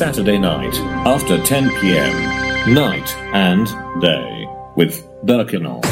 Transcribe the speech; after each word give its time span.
Saturday 0.00 0.38
night 0.38 0.74
after 1.04 1.36
10 1.42 1.68
pm, 1.78 2.72
night 2.72 3.14
and 3.34 3.66
day 4.00 4.48
with 4.74 5.06
Berk 5.26 5.50
Inal. 5.52 5.84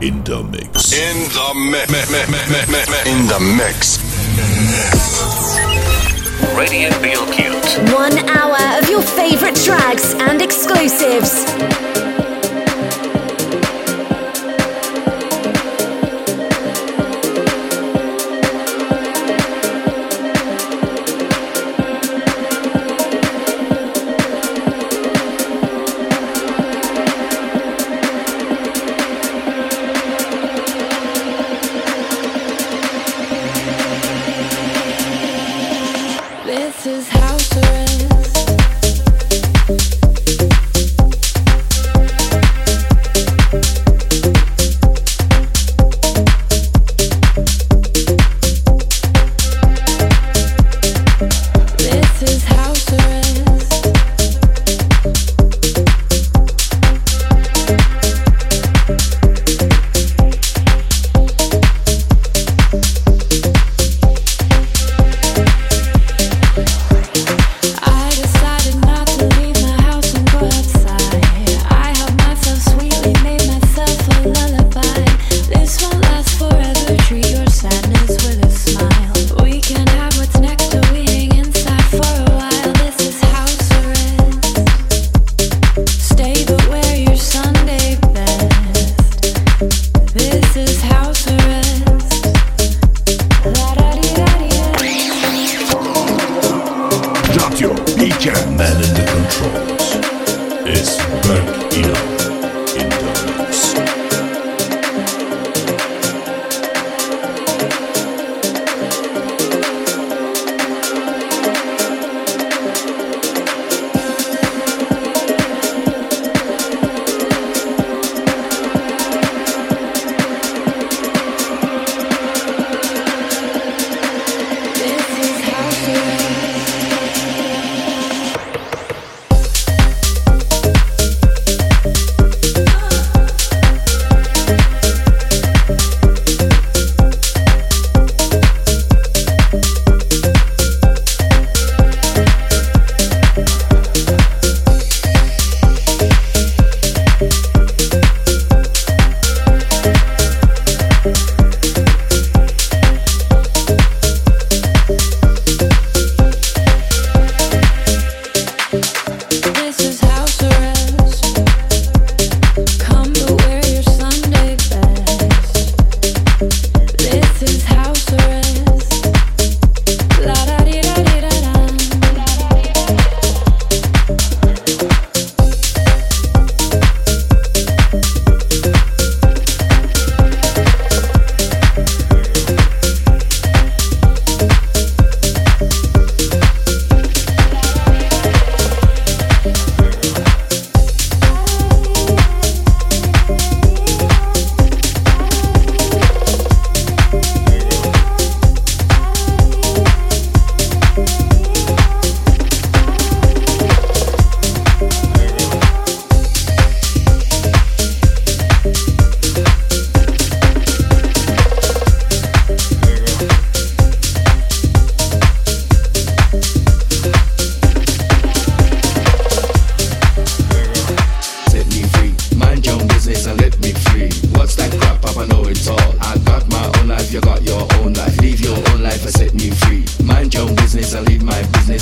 In 0.00 0.24
the 0.24 0.42
mix. 0.42 0.94
In 0.94 1.18
the 1.36 1.52
mix. 1.70 2.00
In 3.04 3.26
the 3.26 3.40
mix. 3.58 3.98
Radio 6.56 6.88
Bilkent. 7.02 7.92
One 7.92 8.16
hour 8.30 8.78
of 8.80 8.88
your 8.88 9.02
favorite 9.02 9.56
tracks 9.56 10.14
and 10.14 10.40
exclusives. 10.40 11.44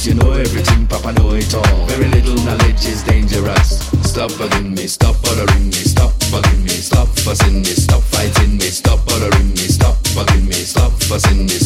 Thinks 0.03 0.19
you 0.19 0.21
know 0.21 0.33
everything, 0.33 0.85
Papa 0.89 1.13
know 1.13 1.31
it 1.31 1.55
all. 1.55 1.87
Very 1.87 2.09
little 2.09 2.35
knowledge 2.45 2.87
is 2.87 3.05
dangerous. 3.05 3.87
Stop 4.03 4.33
bugging 4.33 4.77
me, 4.77 4.89
stop 4.89 5.15
bothering 5.23 5.67
me, 5.67 5.73
stop 5.73 6.11
bugging 6.33 6.65
me, 6.65 6.71
stop 6.71 7.07
fussing 7.21 7.59
me, 7.59 7.65
stop 7.65 8.03
fighting 8.03 8.57
me, 8.57 8.65
stop 8.65 8.99
bothering 9.07 9.51
me, 9.51 9.69
stop 9.71 9.97
bugging 10.17 10.49
me, 10.49 10.55
stop 10.55 10.91
fussing 11.05 11.47
me. 11.47 11.62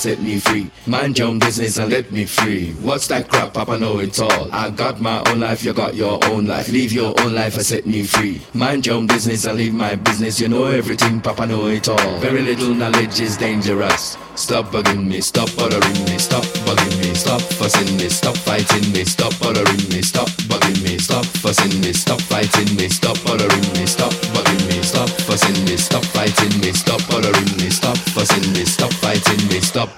Set 0.00 0.20
me 0.20 0.38
free. 0.38 0.70
Mind 0.86 1.18
your 1.18 1.28
own 1.28 1.38
business 1.38 1.78
and 1.78 1.90
let 1.90 2.10
me 2.12 2.24
free. 2.24 2.72
What's 2.82 3.06
that 3.08 3.28
crap? 3.28 3.54
Papa 3.54 3.78
know 3.78 3.98
it 3.98 4.18
all. 4.20 4.48
I 4.52 4.70
got 4.70 5.00
my 5.00 5.22
own 5.28 5.40
life, 5.40 5.64
you 5.64 5.72
got 5.72 5.94
your 5.94 6.18
own 6.26 6.46
life. 6.46 6.68
Live 6.68 6.92
your 6.92 7.18
own 7.20 7.34
life 7.34 7.56
and 7.56 7.66
set 7.66 7.86
me 7.86 8.02
free. 8.04 8.40
Mind 8.54 8.86
your 8.86 8.96
own 8.96 9.06
business 9.06 9.44
and 9.44 9.58
leave 9.58 9.74
my 9.74 9.96
business. 9.96 10.40
You 10.40 10.48
know 10.48 10.66
everything, 10.66 11.20
Papa 11.20 11.46
know 11.46 11.66
it 11.66 11.88
all. 11.88 12.18
Very 12.18 12.42
little 12.42 12.74
knowledge 12.74 13.20
is 13.20 13.36
dangerous. 13.36 14.16
Stop 14.38 14.66
bugging 14.66 15.04
me, 15.08 15.20
stop 15.20 15.48
bothering 15.56 16.04
me, 16.04 16.16
stop 16.16 16.44
bugging 16.62 16.98
me, 17.00 17.12
stop 17.12 17.40
fussing 17.40 17.96
me, 17.96 18.08
stop 18.08 18.36
fighting 18.36 18.92
me, 18.92 19.04
stop 19.04 19.36
bothering 19.40 19.88
me, 19.90 20.00
stop 20.00 20.28
bugging 20.46 20.80
me, 20.84 20.96
stop 20.96 21.24
fussing 21.24 21.80
me, 21.80 21.92
stop 21.92 22.20
fighting 22.20 22.76
me, 22.76 22.88
stop 22.88 23.18
bothering 23.24 23.72
me, 23.72 23.84
stop 23.84 24.12
bugging 24.30 24.68
me, 24.68 24.80
stop 24.80 25.08
fussing 25.26 25.64
me, 25.64 25.76
stop 25.76 26.04
fighting 26.04 26.60
me, 26.60 26.70
stop 26.72 27.00
bothering 27.08 27.56
me, 27.56 27.68
stop 27.68 27.96
fussing 28.14 28.52
me, 28.52 28.64
stop 28.64 28.92
fighting 28.92 29.48
me, 29.48 29.58
stop 29.58 29.97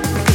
There 0.03 0.30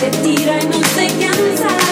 Que 0.00 0.10
tira 0.10 0.58
y 0.62 0.66
no 0.66 0.78
se 0.78 1.06
cansa 1.06 1.85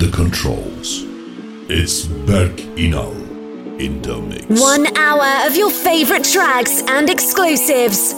The 0.00 0.08
controls. 0.12 1.04
It's 1.68 2.06
Berk 2.06 2.56
Inal 2.78 3.12
in 3.78 4.00
the 4.00 4.16
mix. 4.16 4.58
One 4.58 4.86
hour 4.96 5.46
of 5.46 5.56
your 5.56 5.70
favorite 5.70 6.24
tracks 6.24 6.82
and 6.88 7.10
exclusives. 7.10 8.09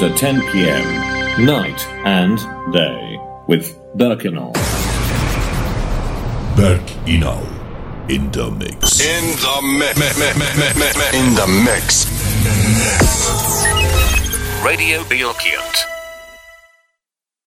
After 0.00 0.16
10 0.16 0.40
p.m. 0.50 1.44
Night 1.44 1.86
and 2.06 2.38
day 2.72 3.20
with 3.46 3.76
Berk 3.94 4.20
Inal. 4.20 4.54
Berk 6.56 6.86
Inal 7.04 7.44
in 8.08 8.30
the 8.30 8.50
mix. 8.50 8.98
In 8.98 9.36
the 9.44 9.60
mix. 9.78 10.00
In 11.12 11.34
the 11.34 11.46
mix. 11.66 12.06
Radio 14.64 15.02
Bilkent. 15.04 15.99